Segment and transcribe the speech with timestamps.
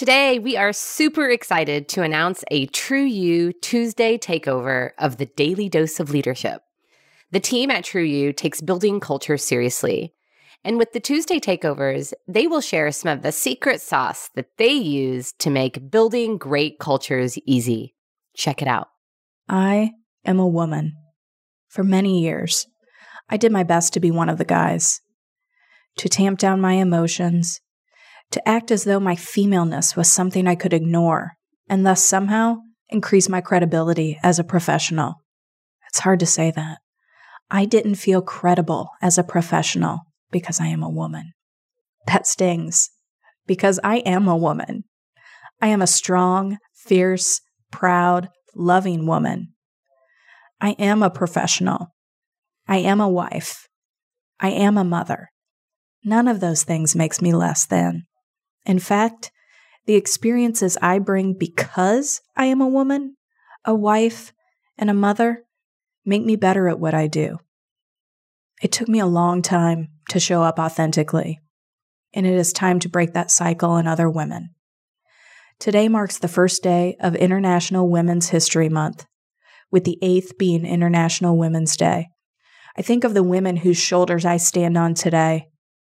[0.00, 5.68] Today, we are super excited to announce a True You Tuesday takeover of the Daily
[5.68, 6.62] Dose of Leadership.
[7.32, 10.14] The team at True You takes building culture seriously.
[10.64, 14.72] And with the Tuesday takeovers, they will share some of the secret sauce that they
[14.72, 17.94] use to make building great cultures easy.
[18.34, 18.88] Check it out.
[19.50, 19.90] I
[20.24, 20.96] am a woman.
[21.68, 22.66] For many years,
[23.28, 25.02] I did my best to be one of the guys,
[25.98, 27.60] to tamp down my emotions,
[28.30, 31.32] to act as though my femaleness was something I could ignore
[31.68, 32.56] and thus somehow
[32.88, 35.14] increase my credibility as a professional.
[35.88, 36.78] It's hard to say that.
[37.50, 41.32] I didn't feel credible as a professional because I am a woman.
[42.06, 42.90] That stings
[43.46, 44.84] because I am a woman.
[45.60, 47.40] I am a strong, fierce,
[47.72, 49.54] proud, loving woman.
[50.60, 51.88] I am a professional.
[52.68, 53.66] I am a wife.
[54.38, 55.30] I am a mother.
[56.04, 58.04] None of those things makes me less than.
[58.70, 59.32] In fact,
[59.86, 63.16] the experiences I bring because I am a woman,
[63.64, 64.32] a wife,
[64.78, 65.42] and a mother
[66.04, 67.40] make me better at what I do.
[68.62, 71.40] It took me a long time to show up authentically,
[72.14, 74.54] and it is time to break that cycle in other women.
[75.58, 79.04] Today marks the first day of International Women's History Month,
[79.72, 82.06] with the eighth being International Women's Day.
[82.78, 85.48] I think of the women whose shoulders I stand on today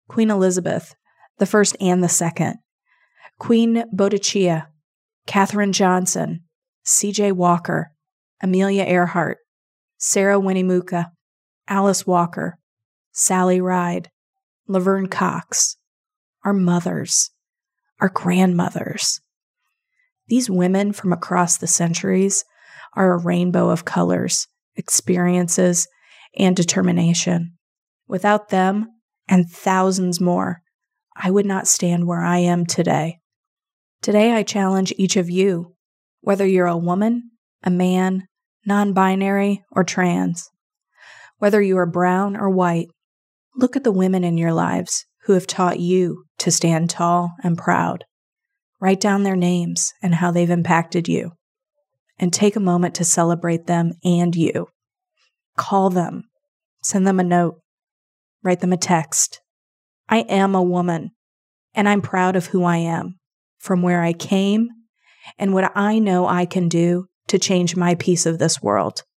[0.09, 0.93] Queen Elizabeth,
[1.37, 2.57] the first and the second,
[3.37, 4.67] Queen Boadicea,
[5.27, 6.41] Katherine Johnson,
[6.83, 7.33] C.J.
[7.33, 7.91] Walker,
[8.41, 9.39] Amelia Earhart,
[9.97, 11.11] Sarah Winnemucca,
[11.67, 12.57] Alice Walker,
[13.11, 14.09] Sally Ride,
[14.67, 15.77] Laverne Cox,
[16.43, 17.31] our mothers,
[17.99, 19.19] our grandmothers.
[20.27, 22.45] These women from across the centuries
[22.93, 25.87] are a rainbow of colors, experiences,
[26.37, 27.57] and determination.
[28.07, 28.87] Without them
[29.27, 30.61] and thousands more,
[31.15, 33.19] I would not stand where I am today.
[34.05, 35.73] Today, I challenge each of you,
[36.21, 37.31] whether you're a woman,
[37.63, 38.27] a man,
[38.63, 40.47] non binary, or trans,
[41.39, 42.85] whether you are brown or white,
[43.55, 47.57] look at the women in your lives who have taught you to stand tall and
[47.57, 48.03] proud.
[48.79, 51.31] Write down their names and how they've impacted you,
[52.19, 54.67] and take a moment to celebrate them and you.
[55.57, 56.25] Call them,
[56.83, 57.59] send them a note,
[58.43, 59.41] write them a text,
[60.07, 61.09] I am a woman,
[61.73, 63.17] and I'm proud of who I am,
[63.65, 64.69] from where I came,
[65.39, 69.01] and what I know I can do to change my piece of this world.